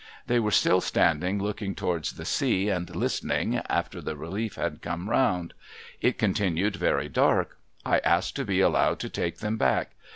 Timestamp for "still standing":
0.49-1.37